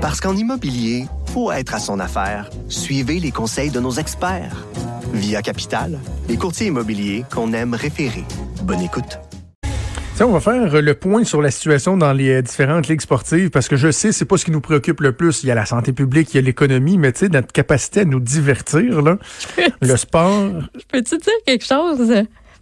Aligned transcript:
Parce 0.00 0.20
qu'en 0.20 0.34
immobilier, 0.36 1.04
faut 1.32 1.52
être 1.52 1.74
à 1.74 1.78
son 1.78 2.00
affaire. 2.00 2.48
Suivez 2.68 3.20
les 3.20 3.30
conseils 3.30 3.70
de 3.70 3.80
nos 3.80 3.92
experts. 3.92 4.66
Via 5.12 5.42
Capital, 5.42 5.98
les 6.28 6.36
courtiers 6.36 6.68
immobiliers 6.68 7.24
qu'on 7.32 7.52
aime 7.52 7.74
référer. 7.74 8.24
Bonne 8.62 8.80
écoute. 8.80 9.18
Tiens, 10.16 10.26
on 10.26 10.32
va 10.32 10.40
faire 10.40 10.80
le 10.80 10.94
point 10.94 11.24
sur 11.24 11.40
la 11.42 11.50
situation 11.50 11.96
dans 11.96 12.12
les 12.12 12.28
euh, 12.30 12.42
différentes 12.42 12.88
ligues 12.88 13.00
sportives 13.00 13.50
parce 13.50 13.68
que 13.68 13.76
je 13.76 13.90
sais, 13.90 14.12
c'est 14.12 14.24
pas 14.26 14.36
ce 14.36 14.44
qui 14.44 14.50
nous 14.50 14.60
préoccupe 14.60 15.00
le 15.00 15.12
plus. 15.12 15.42
Il 15.42 15.46
y 15.48 15.50
a 15.50 15.54
la 15.54 15.66
santé 15.66 15.92
publique, 15.92 16.32
il 16.32 16.36
y 16.36 16.38
a 16.38 16.42
l'économie, 16.42 16.98
mais 16.98 17.12
tu 17.12 17.20
sais, 17.20 17.28
notre 17.28 17.52
capacité 17.52 18.00
à 18.00 18.04
nous 18.04 18.20
divertir, 18.20 19.02
là, 19.02 19.16
le 19.80 19.96
sport. 19.96 20.50
Je 20.74 20.84
peux-tu 20.88 21.16
dire 21.16 21.32
quelque 21.46 21.64
chose? 21.64 21.98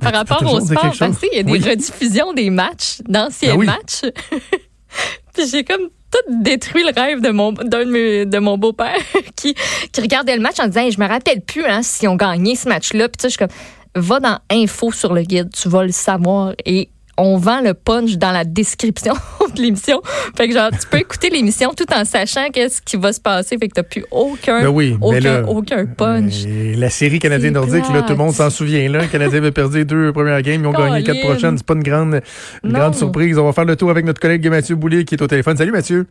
Par 0.01 0.13
tu 0.13 0.19
peux 0.25 0.35
rapport 0.35 0.55
au 0.55 0.61
sport, 0.61 0.95
parce 0.99 1.19
qu'il 1.19 1.35
y 1.35 1.39
a 1.39 1.43
des 1.43 1.53
Oui. 1.53 1.61
rediffusions 1.61 2.33
des 2.33 2.51
matchs, 2.51 3.01
d'anciens 3.09 3.55
Ben 3.55 3.59
oui. 3.61 3.67
matchs. 3.67 4.03
Puis 5.35 5.49
j'ai 5.51 5.65
comme 5.65 5.89
tout 6.11 6.43
détruit 6.43 6.83
le 6.85 6.93
rêve 6.99 7.21
de 7.21 7.31
mon 7.31 7.53
d'un 7.53 7.85
de, 7.85 7.91
mes- 7.91 8.27
de 8.27 8.39
mon 8.39 8.57
beau-père 8.59 8.97
qui, 9.37 9.55
regardait 10.01 10.37
le 10.37 10.43
match 10.43 10.59
en 10.61 10.67
disant 10.67 10.89
je 10.91 11.01
me 11.01 11.07
rappelle 11.07 11.41
plus 11.41 11.65
hein, 11.65 11.81
si 11.83 12.07
on 12.09 12.17
gagné 12.17 12.57
ce 12.57 12.69
match-là. 12.69 13.09
Puis 13.09 13.17
tu 13.19 13.25
je 13.25 13.29
suis 13.31 13.39
comme 13.39 13.49
va 13.95 14.21
dans 14.21 14.39
info 14.51 14.93
sur 14.93 15.13
le 15.13 15.23
guide, 15.23 15.51
tu 15.53 15.69
vas 15.69 15.85
le 15.85 15.93
savoir 15.93 16.53
et 16.65 16.89
on 17.19 17.37
vend 17.37 17.61
le 17.61 17.75
punch 17.75 18.17
dans 18.17 18.31
la 18.31 18.45
description 18.45 19.13
de 19.55 19.61
l'émission. 19.61 20.01
Fait 20.37 20.49
que 20.49 20.55
genre 20.55 20.71
tu 20.71 20.87
peux 20.91 20.99
écouter 20.99 21.29
l'émission 21.31 21.73
tout 21.77 21.93
en 21.93 22.05
sachant 22.05 22.49
qu'est-ce 22.51 22.81
qui 22.81 22.97
va 22.97 23.13
se 23.13 23.21
passer. 23.21 23.59
Fait 23.59 23.69
que 23.69 23.75
t'as 23.75 23.83
plus 23.83 24.05
aucun 24.11 24.63
Ben 24.63 24.69
oui, 24.69 24.97
mais 25.01 25.07
aucun, 25.07 25.21
là, 25.21 25.43
aucun 25.49 25.87
punch. 25.87 26.45
La 26.77 26.89
série 26.91 27.19
canadienne 27.19 27.55
C'est 27.55 27.61
nordique, 27.61 27.93
là, 27.93 28.03
tout 28.03 28.13
le 28.13 28.19
monde 28.19 28.33
s'en 28.33 28.51
souvient. 28.51 28.89
Là. 28.89 29.01
Le 29.03 29.07
Canadien 29.09 29.39
avait 29.39 29.53
perdu 29.53 29.79
les 29.79 29.85
deux 29.85 30.13
premières 30.13 30.41
games, 30.43 30.61
ils 30.63 30.67
ont 30.67 30.73
gagné 30.73 31.03
quatre 31.03 31.21
prochaines. 31.21 31.59
C'est 31.59 31.67
pas 31.67 31.75
une 31.75 31.83
grande, 31.83 32.21
une 32.65 32.73
Non. 32.73 32.79
grande 32.79 32.95
surprise. 32.95 33.37
On 33.39 33.45
va 33.45 33.53
faire 33.53 33.65
le 33.65 33.77
tour 33.77 33.91
avec 33.91 34.05
notre 34.05 34.21
collègue 34.21 34.49
Mathieu 34.49 34.77
Boulet 34.77 35.05
qui 35.05 35.15
est 35.17 35.23
au 35.23 35.27
téléphone. 35.27 35.57
Salut 35.57 35.73
Mathieu. 35.73 36.07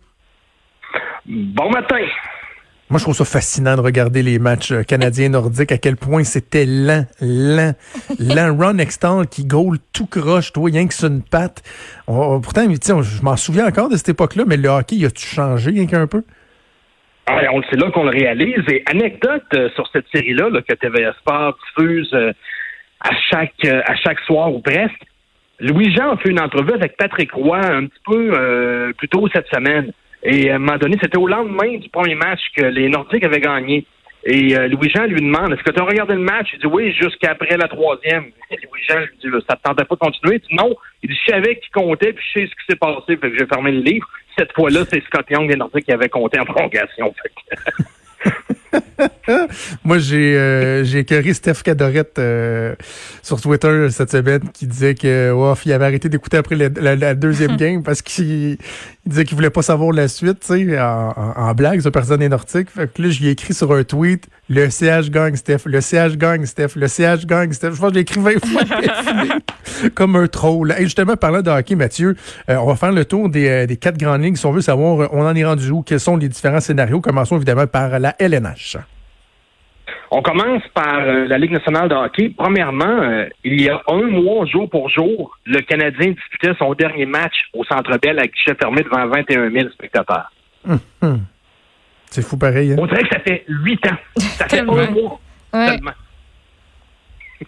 Bon 1.25 1.69
matin. 1.69 1.97
Moi, 2.89 2.99
je 2.99 3.03
trouve 3.03 3.15
ça 3.15 3.25
fascinant 3.25 3.75
de 3.75 3.81
regarder 3.81 4.23
les 4.23 4.39
matchs 4.39 4.71
euh, 4.71 4.83
canadiens 4.83 5.27
nordiques, 5.27 5.73
à 5.73 5.77
quel 5.77 5.97
point 5.97 6.23
c'était 6.23 6.65
lent, 6.65 7.05
lent, 7.19 7.73
lent. 8.19 8.55
Ron 8.57 8.77
Extall 8.77 9.27
qui 9.27 9.43
goal 9.43 9.77
tout 9.93 10.05
croche, 10.05 10.53
toi, 10.53 10.69
rien 10.71 10.87
que 10.87 10.93
sur 10.93 11.09
une 11.09 11.21
patte. 11.21 11.63
On- 12.07 12.39
pourtant, 12.39 12.65
tu 12.65 12.75
sais, 12.81 12.93
on- 12.93 13.01
je 13.01 13.21
m'en 13.23 13.35
souviens 13.35 13.67
encore 13.67 13.89
de 13.89 13.97
cette 13.97 14.07
époque-là, 14.09 14.43
mais 14.47 14.55
le 14.55 14.69
hockey, 14.69 15.03
a-tu 15.05 15.25
changé 15.27 15.71
rien 15.71 15.85
qu'un 15.85 16.07
peu? 16.07 16.23
Ah, 17.25 17.41
on 17.51 17.57
le 17.59 17.65
sait 17.69 17.75
là 17.75 17.91
qu'on 17.91 18.05
le 18.05 18.09
réalise. 18.11 18.63
Et 18.69 18.83
anecdote 18.85 19.43
euh, 19.53 19.67
sur 19.75 19.85
cette 19.91 20.05
série-là 20.15 20.49
là, 20.49 20.61
que 20.61 20.73
TVA 20.73 21.11
Sport 21.19 21.57
diffuse 21.77 22.09
euh, 22.13 22.31
à 23.01 23.09
chaque 23.29 23.51
euh, 23.65 23.81
à 23.85 23.95
chaque 23.97 24.19
soir 24.21 24.53
ou 24.53 24.61
presque. 24.61 25.01
Louis-Jean 25.59 26.11
a 26.13 26.17
fait 26.17 26.29
une 26.29 26.39
entrevue 26.39 26.71
avec 26.73 26.95
Patrick 26.95 27.33
Roy 27.33 27.59
un 27.59 27.87
petit 27.87 27.99
peu 28.05 28.31
euh, 28.33 28.93
plus 28.97 29.09
tôt 29.09 29.27
cette 29.33 29.47
semaine. 29.53 29.91
Et 30.23 30.49
à 30.51 30.55
un 30.55 30.59
moment 30.59 30.77
donné, 30.77 30.97
c'était 31.01 31.17
au 31.17 31.27
lendemain 31.27 31.77
du 31.77 31.89
premier 31.89 32.15
match 32.15 32.39
que 32.55 32.65
les 32.65 32.89
Nordiques 32.89 33.23
avaient 33.23 33.39
gagné. 33.39 33.85
Et 34.25 34.57
euh, 34.57 34.67
Louis-Jean 34.67 35.05
lui 35.05 35.21
demande 35.21 35.53
Est-ce 35.53 35.63
que 35.63 35.71
tu 35.71 35.79
as 35.79 35.85
regardé 35.85 36.15
le 36.15 36.19
match? 36.21 36.47
Il 36.53 36.59
dit 36.59 36.65
Oui, 36.65 36.91
jusqu'après 36.99 37.55
la 37.55 37.67
troisième. 37.67 38.25
Et 38.51 38.55
Louis-Jean 38.63 38.99
lui 38.99 39.07
dit 39.23 39.27
Ça 39.47 39.55
te 39.55 39.61
tentait 39.61 39.85
pas 39.85 39.95
de 39.95 39.99
continuer? 39.99 40.35
Il 40.43 40.47
dit 40.49 40.55
Non. 40.55 40.75
Il 41.03 41.09
dit 41.11 41.17
Je 41.25 41.31
savais 41.31 41.55
qui 41.59 41.69
comptait, 41.69 42.13
puis 42.13 42.25
je 42.33 42.39
sais 42.41 42.45
ce 42.47 42.51
qui 42.51 42.65
s'est 42.69 42.75
passé, 42.75 43.15
fait 43.15 43.29
que 43.31 43.37
j'ai 43.37 43.45
fermé 43.45 43.71
le 43.71 43.81
livre. 43.81 44.07
Cette 44.37 44.51
fois-là, 44.53 44.81
c'est 44.91 45.01
Scott 45.05 45.25
Young 45.29 45.47
des 45.49 45.55
Nordiques 45.55 45.85
qui 45.85 45.91
avait 45.93 46.09
compté 46.09 46.39
en 46.39 46.45
prolongation. 46.45 47.13
Fait 47.21 47.29
que- 47.29 47.83
Moi, 49.83 49.99
j'ai 49.99 50.35
euh, 50.37 50.83
j'ai 50.83 50.99
écœuré 50.99 51.33
Steph 51.33 51.61
Cadorette 51.63 52.17
euh, 52.19 52.75
sur 53.21 53.39
Twitter 53.39 53.87
cette 53.91 54.09
semaine 54.11 54.41
qui 54.53 54.65
disait 54.67 54.95
que 54.95 55.31
ouf, 55.31 55.65
il 55.65 55.71
avait 55.73 55.85
arrêté 55.85 56.09
d'écouter 56.09 56.37
après 56.37 56.55
la, 56.55 56.69
la- 56.69 56.95
la 56.95 57.15
deuxième 57.15 57.55
game 57.57 57.83
parce 57.83 58.01
qu'il 58.01 58.57
il 59.07 59.11
disait 59.11 59.23
qu'il 59.23 59.35
voulait 59.35 59.49
pas 59.49 59.61
savoir 59.61 59.93
la 59.93 60.09
suite, 60.09 60.41
tu 60.41 60.47
sais, 60.47 60.79
en, 60.79 61.13
en, 61.15 61.41
en 61.41 61.53
blague, 61.53 61.79
ce 61.79 61.87
personne 61.87 62.21
est 62.21 62.27
nordique. 62.27 62.69
Fait 62.69 62.91
que 62.91 63.01
là, 63.01 63.09
j'y 63.09 63.27
ai 63.27 63.31
écrit 63.31 63.53
sur 63.53 63.71
un 63.71 63.85
tweet 63.85 64.27
le 64.49 64.69
CH 64.69 65.09
gagne, 65.09 65.35
Steph, 65.35 65.59
le 65.65 65.81
CH 65.81 66.17
gagne, 66.17 66.45
Steph, 66.45 66.75
le 66.75 66.87
CH 66.87 67.25
gagne, 67.25 67.51
Steph. 67.51 67.71
Je 67.73 67.79
pense 67.79 67.89
que 67.89 67.93
je 67.93 67.93
l'ai 67.95 68.01
écrit 68.01 68.19
20 68.19 68.45
fois 68.45 68.61
comme 69.95 70.15
un 70.15 70.27
troll. 70.27 70.73
Et 70.77 70.83
justement, 70.83 71.15
parlant 71.15 71.41
de 71.41 71.49
hockey, 71.49 71.75
Mathieu, 71.75 72.15
euh, 72.49 72.55
on 72.55 72.65
va 72.65 72.75
faire 72.75 72.91
le 72.91 73.03
tour 73.03 73.29
des, 73.29 73.47
euh, 73.47 73.65
des 73.65 73.77
quatre 73.77 73.97
grandes 73.97 74.23
lignes 74.23 74.35
si 74.35 74.45
on 74.45 74.51
veut 74.51 74.61
savoir 74.61 75.01
euh, 75.01 75.07
on 75.11 75.25
en 75.25 75.35
est 75.35 75.45
rendu 75.45 75.69
où, 75.71 75.83
quels 75.83 75.99
sont 75.99 76.15
les 76.17 76.29
différents 76.29 76.61
scénarios? 76.61 77.01
Commençons 77.01 77.35
évidemment 77.35 77.67
par 77.67 77.99
la 77.99 78.15
LNH. 78.19 78.77
On 80.09 80.21
commence 80.21 80.63
par 80.73 80.99
euh, 81.01 81.25
la 81.27 81.37
Ligue 81.37 81.51
nationale 81.51 81.89
de 81.89 81.95
hockey. 81.95 82.31
Premièrement, 82.37 82.85
euh, 83.01 83.25
il 83.43 83.61
y 83.61 83.69
a 83.69 83.81
un 83.87 84.03
mois, 84.03 84.45
jour 84.45 84.69
pour 84.69 84.89
jour, 84.89 85.37
le 85.45 85.59
Canadien 85.61 86.11
disputait 86.11 86.53
son 86.57 86.73
dernier 86.73 87.05
match 87.05 87.33
au 87.53 87.63
Centre 87.65 87.97
Bell 87.97 88.17
à 88.19 88.25
guichet 88.27 88.55
fermé 88.59 88.83
devant 88.83 89.05
21 89.07 89.51
000 89.51 89.69
spectateurs. 89.71 90.31
Hum. 90.67 91.19
C'est 92.09 92.21
fou 92.21 92.37
pareil. 92.37 92.71
Hein? 92.73 92.77
On 92.79 92.85
dirait 92.85 93.03
que 93.03 93.09
ça 93.13 93.19
fait 93.19 93.43
huit 93.49 93.85
ans. 93.87 93.97
Ça 94.17 94.47
fait 94.47 94.59
un 94.61 94.63
mois 94.63 95.19
Ouais. 95.53 95.67
seulement. 95.67 95.91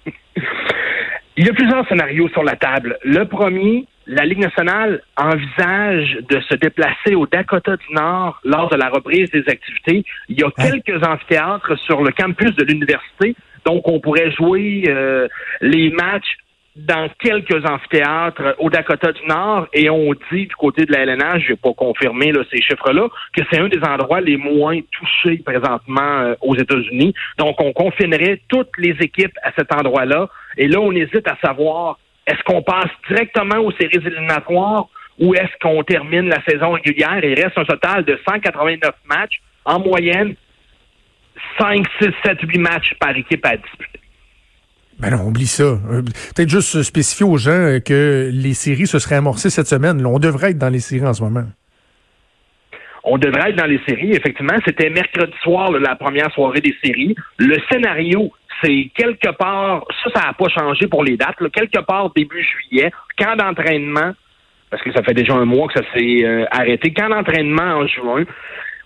Il 1.37 1.45
y 1.45 1.49
a 1.49 1.53
plusieurs 1.53 1.87
scénarios 1.87 2.27
sur 2.29 2.43
la 2.43 2.55
table. 2.57 2.97
Le 3.03 3.23
premier, 3.25 3.85
la 4.09 4.25
Ligue 4.25 4.39
nationale 4.39 5.03
envisage 5.15 6.17
de 6.27 6.39
se 6.41 6.55
déplacer 6.55 7.13
au 7.13 7.27
Dakota 7.27 7.77
du 7.77 7.93
Nord 7.93 8.39
lors 8.43 8.67
de 8.69 8.75
la 8.75 8.89
reprise 8.89 9.29
des 9.29 9.43
activités. 9.47 10.03
Il 10.29 10.39
y 10.39 10.43
a 10.43 10.49
quelques 10.49 11.05
amphithéâtres 11.05 11.77
sur 11.85 12.01
le 12.01 12.11
campus 12.11 12.55
de 12.55 12.63
l'université, 12.63 13.35
donc 13.65 13.87
on 13.87 13.99
pourrait 13.99 14.31
jouer 14.31 14.85
euh, 14.87 15.27
les 15.61 15.91
matchs 15.91 16.37
dans 16.75 17.07
quelques 17.19 17.63
amphithéâtres 17.65 18.55
au 18.57 18.71
Dakota 18.71 19.11
du 19.11 19.23
Nord 19.27 19.67
et 19.73 19.91
on 19.91 20.11
dit 20.31 20.47
du 20.47 20.55
côté 20.55 20.85
de 20.85 20.91
la 20.91 21.01
LNH, 21.01 21.43
je 21.43 21.47
vais 21.49 21.55
pas 21.57 21.73
confirmer 21.73 22.31
là, 22.31 22.41
ces 22.49 22.61
chiffres-là, 22.63 23.09
que 23.35 23.43
c'est 23.51 23.59
un 23.59 23.67
des 23.67 23.81
endroits 23.83 24.21
les 24.21 24.37
moins 24.37 24.79
touchés 24.91 25.37
présentement 25.45 26.19
euh, 26.21 26.35
aux 26.41 26.55
États-Unis. 26.55 27.13
Donc 27.37 27.61
on 27.61 27.73
confinerait 27.73 28.41
toutes 28.47 28.75
les 28.79 28.95
équipes 29.01 29.37
à 29.43 29.51
cet 29.55 29.71
endroit-là 29.71 30.29
et 30.57 30.67
là 30.67 30.79
on 30.79 30.93
hésite 30.93 31.27
à 31.27 31.37
savoir 31.43 31.99
est-ce 32.29 32.43
qu'on 32.43 32.61
passe 32.61 32.91
directement 33.07 33.57
aux 33.57 33.71
séries 33.71 34.05
éliminatoires 34.05 34.87
ou 35.19 35.33
est-ce 35.33 35.51
qu'on 35.61 35.83
termine 35.83 36.29
la 36.29 36.41
saison 36.43 36.71
régulière? 36.71 37.23
Et 37.23 37.31
il 37.31 37.43
reste 37.43 37.57
un 37.57 37.65
total 37.65 38.05
de 38.05 38.17
189 38.27 38.91
matchs 39.07 39.41
en 39.65 39.79
moyenne 39.79 40.35
5, 41.59 41.85
6, 42.01 42.09
7, 42.25 42.37
8 42.43 42.57
matchs 42.59 42.93
par 42.99 43.15
équipe 43.15 43.45
à 43.45 43.57
disputer. 43.57 43.99
Ben 44.99 45.11
non, 45.11 45.27
oublie 45.27 45.47
ça. 45.47 45.63
Euh, 45.63 46.01
Peut-être 46.35 46.49
juste 46.49 46.83
spécifier 46.83 47.25
aux 47.25 47.37
gens 47.37 47.51
euh, 47.51 47.79
que 47.79 48.29
les 48.33 48.53
séries 48.53 48.87
se 48.87 48.99
seraient 48.99 49.15
amorcées 49.15 49.49
cette 49.49 49.67
semaine. 49.67 50.05
On 50.05 50.19
devrait 50.19 50.51
être 50.51 50.57
dans 50.57 50.69
les 50.69 50.81
séries 50.81 51.07
en 51.07 51.13
ce 51.13 51.23
moment. 51.23 51.45
On 53.05 53.17
devrait 53.17 53.51
être 53.51 53.55
dans 53.55 53.65
les 53.65 53.79
séries, 53.87 54.11
effectivement. 54.11 54.55
C'était 54.65 54.89
mercredi 54.89 55.33
soir, 55.41 55.71
la 55.71 55.95
première 55.95 56.31
soirée 56.33 56.59
des 56.59 56.75
séries. 56.83 57.15
Le 57.37 57.57
scénario, 57.71 58.31
c'est 58.61 58.91
quelque 58.95 59.31
part, 59.31 59.85
ça, 60.03 60.09
ça 60.15 60.27
n'a 60.27 60.33
pas 60.33 60.49
changé 60.49 60.87
pour 60.87 61.03
les 61.03 61.17
dates, 61.17 61.39
là, 61.39 61.49
quelque 61.49 61.79
part 61.81 62.11
début 62.15 62.43
juillet, 62.43 62.91
camp 63.17 63.35
d'entraînement, 63.35 64.13
parce 64.69 64.83
que 64.83 64.91
ça 64.91 65.01
fait 65.03 65.13
déjà 65.13 65.33
un 65.33 65.45
mois 65.45 65.67
que 65.67 65.79
ça 65.79 65.85
s'est 65.93 66.23
euh, 66.23 66.45
arrêté, 66.51 66.93
camp 66.93 67.09
d'entraînement 67.09 67.79
en 67.79 67.87
juin. 67.87 68.23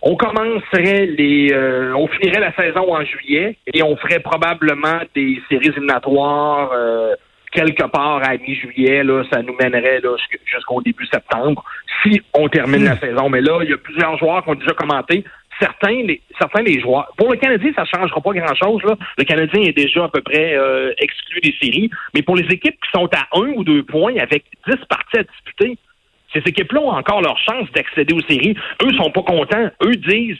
On 0.01 0.15
commencerait 0.15 1.05
les, 1.05 1.49
euh, 1.53 1.93
on 1.95 2.07
finirait 2.07 2.41
la 2.41 2.53
saison 2.53 2.93
en 2.93 3.05
juillet 3.05 3.57
et 3.73 3.81
on 3.83 3.95
ferait 3.95 4.19
probablement 4.19 4.99
des 5.15 5.41
séries 5.49 5.69
éliminatoires 5.69 6.71
euh, 6.73 7.15
quelque 7.51 7.85
part 7.87 8.21
à 8.21 8.35
mi-juillet. 8.35 9.03
Là, 9.03 9.23
ça 9.31 9.41
nous 9.41 9.55
mènerait 9.55 10.01
là, 10.01 10.09
jusqu- 10.17 10.41
jusqu'au 10.45 10.81
début 10.81 11.05
septembre 11.05 11.63
si 12.01 12.21
on 12.33 12.49
termine 12.49 12.83
la 12.83 12.97
saison. 12.97 13.29
Mais 13.29 13.39
là, 13.39 13.59
il 13.63 13.69
y 13.69 13.73
a 13.73 13.77
plusieurs 13.77 14.17
joueurs 14.17 14.43
qui 14.43 14.49
ont 14.49 14.55
déjà 14.55 14.73
commenté. 14.73 15.23
Certains, 15.63 16.03
les, 16.03 16.21
certains 16.37 16.61
des 16.61 16.81
joueurs. 16.81 17.09
Pour 17.15 17.31
le 17.31 17.37
Canadien, 17.37 17.71
ça 17.73 17.83
ne 17.83 17.87
changera 17.87 18.19
pas 18.19 18.33
grand-chose. 18.33 18.81
Le 19.17 19.23
Canadien 19.23 19.61
est 19.61 19.71
déjà 19.71 20.03
à 20.03 20.09
peu 20.09 20.21
près 20.21 20.55
euh, 20.57 20.91
exclu 20.97 21.39
des 21.39 21.55
séries. 21.61 21.89
Mais 22.13 22.21
pour 22.21 22.35
les 22.35 22.45
équipes 22.53 22.75
qui 22.75 22.91
sont 22.93 23.07
à 23.15 23.27
un 23.31 23.53
ou 23.55 23.63
deux 23.63 23.83
points 23.83 24.17
avec 24.17 24.43
dix 24.67 24.85
parties 24.89 25.19
à 25.19 25.23
disputer, 25.23 25.77
ces 26.33 26.39
équipes-là 26.39 26.81
ont 26.81 26.91
encore 26.91 27.21
leur 27.21 27.37
chance 27.37 27.71
d'accéder 27.71 28.13
aux 28.13 28.27
séries. 28.27 28.57
Eux 28.83 28.93
sont 28.97 29.11
pas 29.11 29.21
contents. 29.21 29.69
Eux 29.83 29.95
disent 29.95 30.39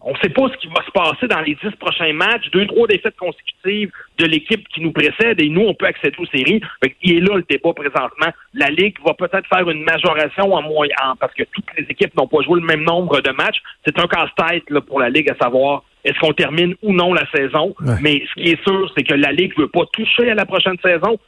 On 0.00 0.12
ne 0.12 0.16
sait 0.22 0.28
pas 0.28 0.48
ce 0.48 0.56
qui 0.58 0.68
va 0.68 0.84
se 0.84 0.90
passer 0.90 1.26
dans 1.26 1.40
les 1.40 1.56
dix 1.62 1.74
prochains 1.78 2.12
matchs, 2.12 2.50
deux, 2.52 2.66
trois 2.66 2.86
défaites 2.86 3.16
consécutives 3.16 3.90
de 4.18 4.26
l'équipe 4.26 4.66
qui 4.68 4.80
nous 4.80 4.92
précède 4.92 5.40
et 5.40 5.48
nous, 5.48 5.62
on 5.62 5.74
peut 5.74 5.86
accéder 5.86 6.16
aux 6.18 6.26
séries. 6.26 6.60
Fait 6.82 6.94
il 7.02 7.16
est 7.16 7.20
là 7.20 7.36
le 7.36 7.44
débat 7.48 7.72
présentement. 7.72 8.32
La 8.54 8.70
Ligue 8.70 8.96
va 9.04 9.14
peut-être 9.14 9.48
faire 9.48 9.68
une 9.68 9.82
majoration 9.82 10.54
en 10.54 10.62
moyen 10.62 11.14
parce 11.20 11.34
que 11.34 11.42
toutes 11.52 11.66
les 11.78 11.84
équipes 11.88 12.16
n'ont 12.16 12.28
pas 12.28 12.42
joué 12.42 12.60
le 12.60 12.66
même 12.66 12.84
nombre 12.84 13.20
de 13.20 13.30
matchs. 13.32 13.60
C'est 13.84 13.98
un 13.98 14.06
casse-tête 14.06 14.64
là, 14.70 14.80
pour 14.80 15.00
la 15.00 15.10
Ligue 15.10 15.30
à 15.30 15.36
savoir 15.36 15.82
est-ce 16.04 16.18
qu'on 16.20 16.32
termine 16.32 16.74
ou 16.82 16.92
non 16.92 17.12
la 17.12 17.28
saison. 17.30 17.74
Ouais. 17.80 17.94
Mais 18.00 18.22
ce 18.28 18.40
qui 18.40 18.50
est 18.50 18.62
sûr, 18.62 18.90
c'est 18.96 19.02
que 19.02 19.14
la 19.14 19.32
Ligue 19.32 19.52
ne 19.58 19.62
veut 19.62 19.68
pas 19.68 19.84
toucher 19.92 20.30
à 20.30 20.34
la 20.34 20.46
prochaine 20.46 20.76
saison, 20.82 21.18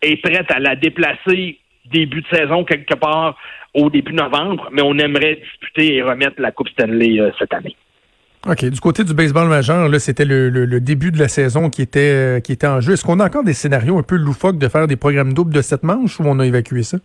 est 0.00 0.22
prête 0.22 0.50
à 0.52 0.60
la 0.60 0.76
déplacer 0.76 1.58
début 1.90 2.20
de 2.20 2.36
saison 2.36 2.64
quelque 2.64 2.94
part 2.94 3.36
au 3.74 3.90
début 3.90 4.12
novembre, 4.12 4.68
mais 4.72 4.82
on 4.82 4.96
aimerait 4.98 5.36
disputer 5.36 5.96
et 5.96 6.02
remettre 6.02 6.40
la 6.40 6.52
Coupe 6.52 6.68
Stanley 6.68 7.20
euh, 7.20 7.30
cette 7.38 7.52
année. 7.52 7.76
OK. 8.48 8.64
Du 8.64 8.80
côté 8.80 9.04
du 9.04 9.12
baseball 9.12 9.46
majeur, 9.46 9.90
là, 9.90 9.98
c'était 9.98 10.24
le, 10.24 10.80
début 10.80 11.12
de 11.12 11.18
la 11.18 11.28
saison 11.28 11.68
qui 11.68 11.82
était, 11.82 12.38
euh, 12.38 12.40
qui 12.40 12.52
était 12.52 12.66
en 12.66 12.80
jeu. 12.80 12.94
Est-ce 12.94 13.04
qu'on 13.04 13.20
a 13.20 13.26
encore 13.26 13.44
des 13.44 13.52
scénarios 13.52 13.98
un 13.98 14.02
peu 14.02 14.16
loufoques 14.16 14.58
de 14.58 14.68
faire 14.68 14.86
des 14.86 14.96
programmes 14.96 15.34
doubles 15.34 15.52
de 15.52 15.60
sept 15.60 15.82
manches 15.82 16.18
ou 16.18 16.22
on 16.24 16.38
a 16.38 16.46
évacué 16.46 16.82
ça? 16.82 16.96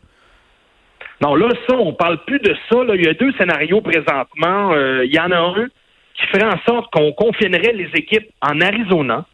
Non, 1.20 1.36
là, 1.36 1.50
ça, 1.68 1.76
on 1.76 1.92
parle 1.92 2.24
plus 2.26 2.40
de 2.40 2.56
ça. 2.70 2.78
Il 2.94 3.04
y 3.04 3.10
a 3.10 3.14
deux 3.14 3.34
scénarios 3.34 3.82
présentement. 3.82 4.72
Euh, 4.72 5.04
il 5.06 5.14
y 5.14 5.20
en 5.20 5.32
a 5.32 5.38
un 5.38 5.68
qui 6.16 6.28
ferait 6.28 6.46
en 6.46 6.58
sorte 6.66 6.90
qu'on 6.94 7.12
confinerait 7.12 7.74
les 7.74 7.90
équipes 7.94 8.30
en 8.42 8.62
Arizona. 8.62 9.26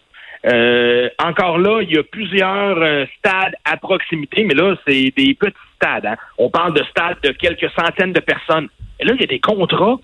Euh, 0.52 1.10
encore 1.24 1.60
là, 1.60 1.82
il 1.84 1.92
y 1.94 2.00
a 2.00 2.04
plusieurs 2.04 2.78
stades 3.20 3.54
à 3.66 3.78
proximité, 3.78 4.46
mais 4.46 4.56
là, 4.56 4.76
c'est 4.88 5.14
des 5.16 5.36
petits 5.36 5.56
stades. 5.76 6.08
Hein. 6.08 6.16
On 6.40 6.50
parle 6.50 6.74
de 6.74 6.84
stades 6.86 7.18
de 7.22 7.30
quelques 7.34 7.70
centaines 7.78 8.14
de 8.14 8.20
personnes. 8.20 8.68
Et 9.00 9.06
là, 9.06 9.14
il 9.14 9.22
y 9.22 9.26
a 9.26 9.28
des 9.28 9.40
contrats 9.40 9.98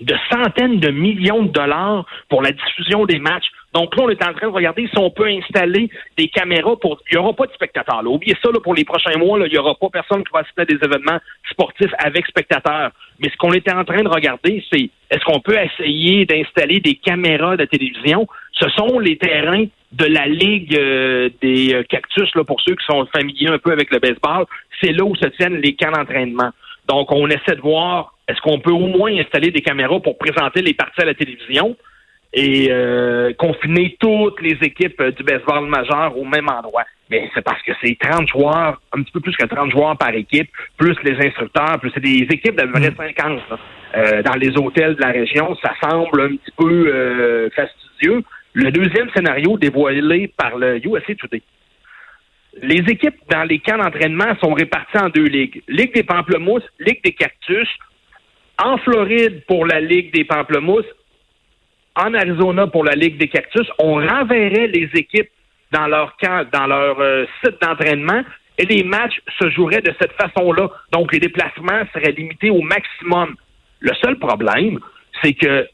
de 0.00 0.14
centaines 0.30 0.80
de 0.80 0.90
millions 0.90 1.42
de 1.42 1.52
dollars 1.52 2.06
pour 2.28 2.42
la 2.42 2.52
diffusion 2.52 3.04
des 3.04 3.18
matchs. 3.18 3.46
Donc 3.72 3.94
là, 3.96 4.04
on 4.04 4.10
est 4.10 4.22
en 4.26 4.32
train 4.32 4.48
de 4.48 4.52
regarder 4.52 4.88
si 4.88 4.98
on 4.98 5.10
peut 5.10 5.26
installer 5.26 5.90
des 6.18 6.28
caméras 6.28 6.76
pour. 6.76 7.00
Il 7.10 7.16
n'y 7.16 7.22
aura 7.22 7.32
pas 7.34 7.46
de 7.46 7.52
spectateurs. 7.52 8.02
Là. 8.02 8.10
Oubliez 8.10 8.36
ça 8.42 8.50
là, 8.50 8.58
pour 8.60 8.74
les 8.74 8.84
prochains 8.84 9.16
mois. 9.18 9.38
Il 9.46 9.52
n'y 9.52 9.58
aura 9.58 9.74
pas 9.74 9.88
personne 9.92 10.24
qui 10.24 10.32
va 10.32 10.40
assister 10.40 10.62
à 10.62 10.64
des 10.64 10.74
événements 10.74 11.18
sportifs 11.50 11.92
avec 11.98 12.26
spectateurs. 12.26 12.90
Mais 13.20 13.28
ce 13.30 13.36
qu'on 13.36 13.52
était 13.52 13.72
en 13.72 13.84
train 13.84 14.02
de 14.02 14.08
regarder, 14.08 14.64
c'est 14.72 14.90
est-ce 15.10 15.24
qu'on 15.24 15.40
peut 15.40 15.56
essayer 15.56 16.24
d'installer 16.24 16.80
des 16.80 16.94
caméras 16.94 17.56
de 17.56 17.64
télévision? 17.64 18.26
Ce 18.52 18.68
sont 18.70 18.98
les 18.98 19.16
terrains 19.16 19.66
de 19.92 20.04
la 20.06 20.26
Ligue 20.26 20.76
euh, 20.76 21.30
des 21.42 21.74
euh, 21.74 21.82
cactus, 21.82 22.28
là, 22.34 22.44
pour 22.44 22.60
ceux 22.60 22.74
qui 22.74 22.84
sont 22.86 23.06
familiers 23.06 23.48
un 23.48 23.58
peu 23.58 23.72
avec 23.72 23.90
le 23.90 23.98
baseball. 23.98 24.46
C'est 24.80 24.92
là 24.92 25.04
où 25.04 25.14
se 25.16 25.26
tiennent 25.26 25.60
les 25.60 25.74
camps 25.74 25.90
d'entraînement. 25.90 26.50
Donc, 26.88 27.12
on 27.12 27.28
essaie 27.28 27.56
de 27.56 27.60
voir 27.60 28.14
est-ce 28.28 28.40
qu'on 28.40 28.60
peut 28.60 28.72
au 28.72 28.86
moins 28.86 29.12
installer 29.18 29.50
des 29.50 29.60
caméras 29.60 30.00
pour 30.00 30.18
présenter 30.18 30.62
les 30.62 30.74
parties 30.74 31.02
à 31.02 31.04
la 31.04 31.14
télévision 31.14 31.76
et 32.32 32.68
euh, 32.70 33.32
confiner 33.34 33.96
toutes 33.98 34.40
les 34.40 34.56
équipes 34.62 35.02
du 35.02 35.24
baseball 35.24 35.66
majeur 35.66 36.16
au 36.16 36.24
même 36.24 36.48
endroit. 36.48 36.84
Mais 37.10 37.28
c'est 37.34 37.42
parce 37.42 37.60
que 37.62 37.72
c'est 37.82 37.98
30 37.98 38.28
joueurs, 38.28 38.80
un 38.92 39.02
petit 39.02 39.10
peu 39.10 39.20
plus 39.20 39.36
que 39.36 39.46
30 39.46 39.72
joueurs 39.72 39.98
par 39.98 40.14
équipe, 40.14 40.48
plus 40.76 40.96
les 41.02 41.26
instructeurs, 41.26 41.80
plus 41.80 41.90
c'est 41.92 42.00
des 42.00 42.26
équipes 42.30 42.54
d'à 42.54 42.66
peu 42.66 42.72
près 42.92 43.12
50 43.16 43.40
euh, 43.96 44.22
dans 44.22 44.34
les 44.34 44.56
hôtels 44.56 44.94
de 44.94 45.00
la 45.00 45.10
région. 45.10 45.56
Ça 45.60 45.72
semble 45.82 46.20
un 46.20 46.36
petit 46.36 46.52
peu 46.56 46.86
euh, 46.86 47.50
fastidieux. 47.50 48.22
Le 48.52 48.70
deuxième 48.70 49.10
scénario 49.10 49.58
dévoilé 49.58 50.28
par 50.28 50.56
le 50.56 50.78
USA 50.86 51.14
Today. 51.16 51.42
Les 52.62 52.78
équipes 52.88 53.16
dans 53.30 53.44
les 53.44 53.60
camps 53.60 53.78
d'entraînement 53.78 54.36
sont 54.42 54.52
réparties 54.52 54.98
en 54.98 55.08
deux 55.08 55.26
ligues. 55.26 55.62
Ligue 55.68 55.94
des 55.94 56.02
Pamplemousses, 56.02 56.64
Ligue 56.80 57.02
des 57.04 57.12
Cactus, 57.12 57.68
en 58.62 58.76
Floride 58.78 59.44
pour 59.46 59.66
la 59.66 59.80
Ligue 59.80 60.12
des 60.12 60.24
Pamplemousses, 60.24 60.86
en 61.96 62.14
Arizona 62.14 62.66
pour 62.66 62.84
la 62.84 62.94
Ligue 62.94 63.18
des 63.18 63.28
Cactus, 63.28 63.66
on 63.78 63.94
renverrait 63.94 64.68
les 64.68 64.88
équipes 64.94 65.30
dans 65.72 65.86
leur 65.86 66.16
camp, 66.16 66.46
dans 66.52 66.66
leur 66.66 67.00
euh, 67.00 67.26
site 67.42 67.60
d'entraînement, 67.62 68.22
et 68.58 68.66
les 68.66 68.82
matchs 68.82 69.20
se 69.38 69.48
joueraient 69.50 69.80
de 69.80 69.94
cette 70.00 70.12
façon-là. 70.12 70.68
Donc, 70.92 71.12
les 71.12 71.20
déplacements 71.20 71.82
seraient 71.94 72.12
limités 72.12 72.50
au 72.50 72.60
maximum. 72.60 73.36
Le 73.80 73.92
seul 74.02 74.18
problème, 74.18 74.78
c'est 75.22 75.32
que 75.32 75.66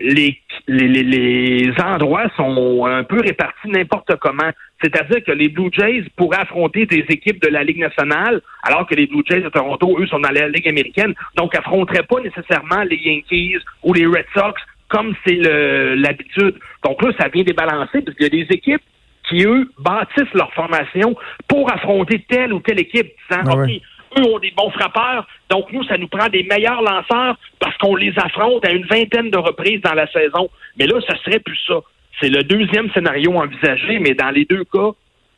les, 0.00 0.38
les, 0.66 0.88
les, 0.88 1.72
endroits 1.82 2.28
sont 2.36 2.86
un 2.86 3.04
peu 3.04 3.20
répartis 3.20 3.68
n'importe 3.68 4.16
comment. 4.16 4.50
C'est-à-dire 4.82 5.24
que 5.24 5.32
les 5.32 5.48
Blue 5.48 5.70
Jays 5.72 6.04
pourraient 6.16 6.40
affronter 6.40 6.86
des 6.86 7.04
équipes 7.08 7.42
de 7.42 7.48
la 7.48 7.64
Ligue 7.64 7.80
nationale, 7.80 8.40
alors 8.62 8.86
que 8.86 8.94
les 8.94 9.06
Blue 9.06 9.22
Jays 9.28 9.40
de 9.40 9.48
Toronto, 9.48 9.96
eux, 9.98 10.06
sont 10.06 10.20
dans 10.20 10.30
la 10.30 10.48
Ligue 10.48 10.68
américaine, 10.68 11.14
donc 11.36 11.54
affronteraient 11.54 12.04
pas 12.04 12.20
nécessairement 12.20 12.82
les 12.82 12.96
Yankees 12.96 13.58
ou 13.82 13.92
les 13.92 14.06
Red 14.06 14.26
Sox 14.34 14.60
comme 14.88 15.14
c'est 15.26 15.36
l'habitude. 15.36 16.54
Donc 16.84 17.02
là, 17.02 17.12
ça 17.18 17.28
vient 17.28 17.42
débalancer 17.42 18.00
parce 18.02 18.16
qu'il 18.16 18.24
y 18.24 18.42
a 18.42 18.44
des 18.44 18.54
équipes 18.54 18.82
qui, 19.28 19.44
eux, 19.44 19.70
bâtissent 19.78 20.32
leur 20.34 20.52
formation 20.54 21.14
pour 21.46 21.70
affronter 21.70 22.24
telle 22.28 22.52
ou 22.52 22.60
telle 22.60 22.80
équipe, 22.80 23.12
disant, 23.30 23.42
ah 23.46 23.56
OK, 23.56 23.70
eux 24.16 24.34
ont 24.34 24.38
des 24.38 24.52
bons 24.52 24.70
frappeurs, 24.70 25.26
donc 25.50 25.72
nous, 25.72 25.82
ça 25.84 25.98
nous 25.98 26.08
prend 26.08 26.28
des 26.28 26.44
meilleurs 26.44 26.82
lanceurs 26.82 27.36
parce 27.58 27.76
qu'on 27.78 27.96
les 27.96 28.12
affronte 28.16 28.64
à 28.64 28.72
une 28.72 28.86
vingtaine 28.86 29.30
de 29.30 29.38
reprises 29.38 29.80
dans 29.82 29.94
la 29.94 30.10
saison. 30.10 30.48
Mais 30.78 30.86
là, 30.86 31.00
ce 31.00 31.16
serait 31.18 31.40
plus 31.40 31.58
ça. 31.66 31.80
C'est 32.20 32.30
le 32.30 32.42
deuxième 32.42 32.90
scénario 32.92 33.34
envisagé, 33.34 33.98
mais 33.98 34.14
dans 34.14 34.30
les 34.30 34.44
deux 34.44 34.64
cas, 34.64 34.90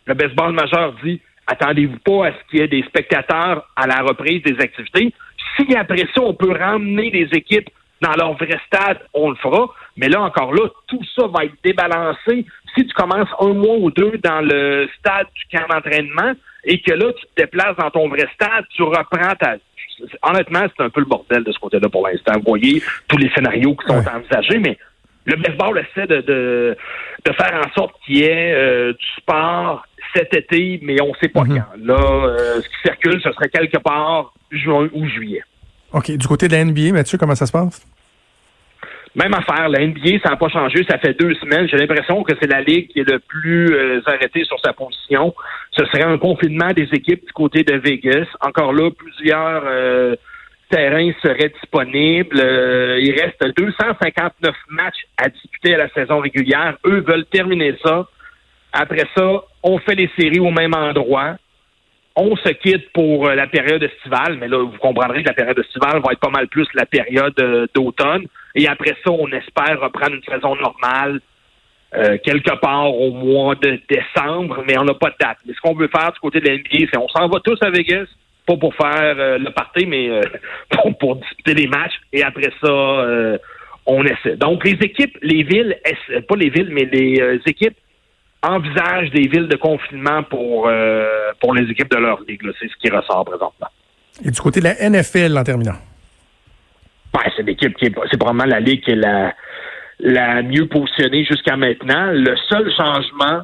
le 0.07 0.15
baseball 0.15 0.53
majeur 0.53 0.95
dit 1.05 1.21
attendez-vous 1.47 1.99
pas 1.99 2.29
à 2.29 2.33
ce 2.33 2.39
qu'il 2.49 2.61
y 2.61 2.63
ait 2.63 2.69
des 2.69 2.83
spectateurs 2.85 3.69
à 3.77 3.87
la 3.87 4.03
reprise 4.03 4.43
des 4.43 4.59
activités. 4.61 5.13
Si 5.57 5.75
après 5.75 6.07
ça, 6.15 6.23
on 6.23 6.35
peut 6.35 6.53
ramener 6.53 7.11
des 7.11 7.29
équipes 7.33 7.69
dans 8.01 8.13
leur 8.13 8.33
vrai 8.35 8.59
stade, 8.67 8.99
on 9.13 9.31
le 9.31 9.37
fera. 9.37 9.69
Mais 9.97 10.09
là, 10.09 10.23
encore 10.23 10.55
là, 10.55 10.69
tout 10.89 11.01
ça 11.17 11.27
va 11.27 11.45
être 11.45 11.55
débalancé. 11.63 12.47
Si 12.75 12.87
tu 12.87 12.93
commences 12.95 13.29
un 13.41 13.53
mois 13.53 13.77
ou 13.77 13.91
deux 13.91 14.19
dans 14.23 14.41
le 14.41 14.89
stade 14.99 15.27
du 15.35 15.57
camp 15.57 15.67
d'entraînement 15.69 16.33
et 16.65 16.81
que 16.81 16.93
là, 16.93 17.13
tu 17.13 17.27
te 17.27 17.43
déplaces 17.43 17.77
dans 17.77 17.91
ton 17.91 18.09
vrai 18.09 18.29
stade, 18.35 18.65
tu 18.75 18.83
reprends 18.83 19.35
ta... 19.39 19.57
Honnêtement, 20.23 20.65
c'est 20.75 20.83
un 20.83 20.89
peu 20.89 21.01
le 21.01 21.07
bordel 21.07 21.45
de 21.45 21.53
ce 21.53 21.59
côté-là 21.59 21.89
pour 21.91 22.09
l'instant. 22.09 22.33
Vous 22.37 22.45
voyez 22.47 22.83
tous 23.07 23.19
les 23.19 23.29
scénarios 23.31 23.75
qui 23.75 23.87
sont 23.87 24.03
envisagés, 24.09 24.59
mais 24.59 24.79
le 25.27 25.37
baseball 25.37 25.79
essaie 25.79 26.07
de, 26.07 26.23
de, 26.23 26.77
de 27.27 27.33
faire 27.33 27.61
en 27.63 27.71
sorte 27.75 27.95
qu'il 28.05 28.17
y 28.17 28.23
ait 28.23 28.55
euh, 28.55 28.93
du 28.95 29.07
sport 29.19 29.85
cet 30.15 30.35
été, 30.35 30.81
mais 30.83 31.01
on 31.03 31.09
ne 31.09 31.15
sait 31.21 31.29
pas 31.29 31.45
mhm. 31.45 31.59
quand. 31.59 31.85
Là, 31.85 32.01
euh, 32.01 32.61
ce 32.61 32.69
qui 32.69 32.77
circule, 32.85 33.21
ce 33.23 33.31
serait 33.33 33.49
quelque 33.49 33.79
part 33.79 34.33
juin 34.51 34.89
ou 34.93 35.07
juillet. 35.07 35.43
OK. 35.93 36.11
Du 36.13 36.27
côté 36.27 36.49
de 36.49 36.53
la 36.53 36.65
NBA, 36.65 36.93
Mathieu, 36.93 37.19
comment 37.19 37.35
ça 37.35 37.47
se 37.47 37.53
passe? 37.53 37.85
Même 39.17 39.35
affaire, 39.35 39.69
la 39.69 39.85
NBA, 39.85 40.21
ça 40.23 40.31
n'a 40.31 40.37
pas 40.37 40.49
changé. 40.49 40.85
Ça 40.89 40.99
fait 40.99 41.19
deux 41.19 41.35
semaines. 41.35 41.69
J'ai 41.69 41.77
l'impression 41.77 42.23
que 42.23 42.33
c'est 42.41 42.47
la 42.47 42.61
Ligue 42.61 42.89
qui 42.89 43.01
est 43.01 43.11
le 43.11 43.19
plus 43.19 43.75
euh, 43.75 44.01
arrêtée 44.07 44.45
sur 44.45 44.61
sa 44.61 44.73
position. 44.73 45.35
Ce 45.73 45.85
serait 45.87 46.05
un 46.05 46.17
confinement 46.17 46.73
des 46.73 46.89
équipes 46.93 47.27
du 47.27 47.33
côté 47.33 47.65
de 47.65 47.75
Vegas. 47.75 48.27
Encore 48.41 48.73
là, 48.73 48.91
plusieurs 48.91 49.65
euh, 49.67 50.15
terrains 50.71 51.11
seraient 51.23 51.49
disponibles. 51.49 52.39
Euh, 52.39 53.01
il 53.01 53.11
reste 53.21 53.45
259 53.57 54.55
matchs 54.69 55.07
à 55.17 55.29
disputer 55.29 55.75
à 55.75 55.79
la 55.79 55.89
saison 55.91 56.21
régulière. 56.21 56.77
Eux 56.87 57.01
veulent 57.01 57.27
terminer 57.27 57.75
ça. 57.85 58.07
Après 58.73 59.09
ça, 59.17 59.43
on 59.65 59.79
fait 59.79 59.97
les 59.97 60.09
séries 60.17 60.39
au 60.39 60.53
même 60.53 60.75
endroit 60.75 61.35
on 62.21 62.37
se 62.37 62.51
quitte 62.51 62.93
pour 62.93 63.29
euh, 63.29 63.35
la 63.35 63.47
période 63.47 63.83
estivale, 63.83 64.37
mais 64.39 64.49
là, 64.49 64.59
vous 64.59 64.79
comprendrez 64.79 65.23
que 65.23 65.29
la 65.29 65.35
période 65.35 65.59
estivale 65.59 66.01
va 66.05 66.13
être 66.13 66.21
pas 66.21 66.31
mal 66.31 66.49
plus 66.49 66.69
la 66.75 66.87
période 66.87 67.39
euh, 67.41 67.67
d'automne. 67.75 68.27
Et 68.55 68.69
après 68.69 68.95
ça, 69.05 69.11
on 69.11 69.29
espère 69.29 69.81
reprendre 69.81 70.15
une 70.15 70.23
saison 70.23 70.55
normale 70.57 71.21
euh, 71.95 72.19
quelque 72.23 72.55
part 72.61 72.95
au 72.95 73.11
mois 73.13 73.55
de 73.55 73.81
décembre, 73.89 74.63
mais 74.67 74.79
on 74.79 74.85
n'a 74.85 74.95
pas 74.95 75.11
de 75.11 75.17
date. 75.19 75.39
Mais 75.47 75.55
ce 75.55 75.61
qu'on 75.61 75.75
veut 75.75 75.89
faire 75.89 76.13
du 76.13 76.21
côté 76.21 76.41
de 76.41 76.49
l'NBA, 76.49 76.89
c'est 76.93 76.99
on 76.99 77.09
s'en 77.09 77.29
va 77.29 77.41
tous 77.41 77.59
à 77.63 77.71
Vegas, 77.71 78.07
pas 78.47 78.57
pour 78.57 78.75
faire 78.75 79.39
le 79.39 79.51
party, 79.51 79.87
mais 79.87 80.09
pour, 80.71 80.99
pour, 80.99 81.17
disputer 81.17 81.55
les 81.55 81.67
matchs. 81.67 81.99
Et 82.13 82.23
après 82.23 82.51
ça, 82.63 83.39
on 83.87 84.05
essaie. 84.05 84.37
Donc, 84.37 84.65
les 84.65 84.79
équipes, 84.81 85.19
les 85.23 85.43
villes, 85.43 85.77
pas 86.29 86.37
les 86.37 86.51
villes, 86.51 86.71
mais 86.71 86.85
les 86.85 87.41
équipes 87.47 87.77
envisage 88.43 89.11
des 89.11 89.29
villes 89.29 89.49
de 89.49 89.57
confinement 89.57 90.23
pour, 90.23 90.67
euh, 90.67 91.33
pour 91.41 91.55
les 91.55 91.71
équipes 91.71 91.91
de 91.91 91.99
leur 91.99 92.21
ligue. 92.27 92.41
C'est 92.59 92.69
ce 92.69 92.77
qui 92.77 92.91
ressort 92.91 93.25
présentement. 93.25 93.69
Et 94.25 94.31
du 94.31 94.41
côté 94.41 94.61
de 94.61 94.65
la 94.65 94.91
NFL, 94.91 95.37
en 95.37 95.45
terminant? 95.45 95.77
Ben, 97.13 97.21
c'est 97.37 97.43
l'équipe 97.43 97.77
qui 97.77 97.87
est, 97.87 97.95
c'est 98.11 98.19
probablement 98.19 98.47
la 98.47 98.61
ligue 98.61 98.83
qui 98.83 98.93
est 98.93 98.97
la, 98.97 99.35
la 99.99 100.43
mieux 100.43 100.67
positionnée 100.67 101.25
jusqu'à 101.25 101.57
maintenant. 101.57 102.11
Le 102.13 102.37
seul 102.49 102.71
changement, 102.77 103.43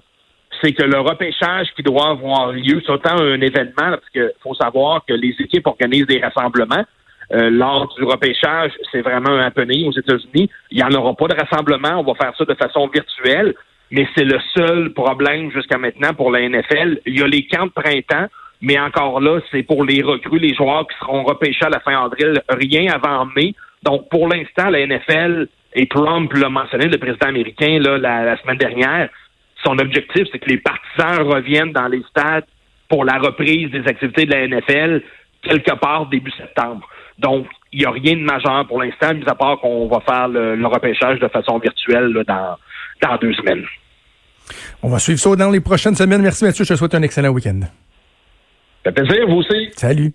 c'est 0.62 0.72
que 0.72 0.84
le 0.84 1.00
repêchage 1.00 1.68
qui 1.74 1.82
doit 1.82 2.10
avoir 2.10 2.52
lieu, 2.52 2.80
c'est 2.84 2.92
autant 2.92 3.18
un 3.18 3.40
événement, 3.40 3.74
parce 3.76 4.08
qu'il 4.12 4.32
faut 4.42 4.54
savoir 4.54 5.04
que 5.06 5.12
les 5.12 5.34
équipes 5.40 5.66
organisent 5.66 6.06
des 6.06 6.20
rassemblements. 6.20 6.84
Euh, 7.32 7.50
lors 7.50 7.92
du 7.96 8.04
repêchage, 8.04 8.70
c'est 8.92 9.00
vraiment 9.00 9.30
un 9.30 9.46
happening 9.46 9.88
aux 9.88 9.98
États-Unis. 9.98 10.48
Il 10.70 10.76
n'y 10.76 10.84
en 10.84 10.92
aura 10.92 11.14
pas 11.14 11.26
de 11.26 11.34
rassemblement. 11.34 11.98
On 11.98 12.04
va 12.04 12.14
faire 12.14 12.32
ça 12.38 12.44
de 12.44 12.54
façon 12.54 12.86
virtuelle 12.86 13.54
mais 13.90 14.06
c'est 14.16 14.24
le 14.24 14.38
seul 14.54 14.92
problème 14.92 15.50
jusqu'à 15.52 15.78
maintenant 15.78 16.14
pour 16.14 16.30
la 16.30 16.48
NFL. 16.48 17.00
Il 17.06 17.18
y 17.18 17.22
a 17.22 17.26
les 17.26 17.46
camps 17.46 17.66
de 17.66 17.72
printemps, 17.72 18.26
mais 18.60 18.78
encore 18.78 19.20
là, 19.20 19.40
c'est 19.50 19.62
pour 19.62 19.84
les 19.84 20.02
recrues, 20.02 20.38
les 20.38 20.54
joueurs 20.54 20.86
qui 20.88 20.96
seront 20.98 21.24
repêchés 21.24 21.64
à 21.64 21.70
la 21.70 21.80
fin 21.80 22.04
avril, 22.04 22.40
rien 22.48 22.92
avant 22.92 23.26
mai. 23.36 23.54
Donc, 23.82 24.08
pour 24.08 24.28
l'instant, 24.28 24.70
la 24.70 24.86
NFL, 24.86 25.48
et 25.74 25.86
Trump 25.86 26.32
l'a 26.32 26.48
mentionné, 26.48 26.86
le 26.88 26.98
président 26.98 27.28
américain, 27.28 27.78
là, 27.78 27.98
la, 27.98 28.36
semaine 28.38 28.56
dernière, 28.56 29.10
son 29.62 29.78
objectif, 29.78 30.26
c'est 30.32 30.38
que 30.38 30.48
les 30.48 30.58
partisans 30.58 31.22
reviennent 31.26 31.72
dans 31.72 31.88
les 31.88 32.02
stades 32.10 32.46
pour 32.88 33.04
la 33.04 33.18
reprise 33.18 33.70
des 33.70 33.86
activités 33.86 34.24
de 34.24 34.32
la 34.32 34.48
NFL 34.48 35.02
quelque 35.42 35.74
part 35.76 36.06
début 36.06 36.30
septembre. 36.32 36.88
Donc, 37.18 37.46
il 37.72 37.80
n'y 37.80 37.86
a 37.86 37.90
rien 37.90 38.14
de 38.14 38.22
majeur 38.22 38.66
pour 38.66 38.82
l'instant, 38.82 39.14
mis 39.14 39.28
à 39.28 39.34
part 39.34 39.58
qu'on 39.58 39.86
va 39.86 40.00
faire 40.00 40.28
le, 40.28 40.66
repêchage 40.66 41.18
de 41.20 41.28
façon 41.28 41.58
virtuelle 41.58 42.12
dans, 42.26 42.56
dans 43.02 43.16
deux 43.18 43.32
semaines. 43.34 43.64
On 44.82 44.88
va 44.88 44.98
suivre 44.98 45.18
ça 45.18 45.34
dans 45.36 45.50
les 45.50 45.60
prochaines 45.60 45.94
semaines. 45.94 46.22
Merci 46.22 46.44
Mathieu, 46.44 46.64
je 46.64 46.72
te 46.72 46.78
souhaite 46.78 46.94
un 46.94 47.02
excellent 47.02 47.30
week-end. 47.30 47.60
Ça 48.84 48.92
fait 48.92 49.02
plaisir, 49.02 49.26
vous 49.26 49.36
aussi. 49.36 49.70
Salut. 49.76 50.12